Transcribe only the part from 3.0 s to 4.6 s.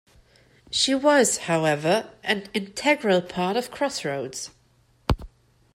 part of "Crossroads".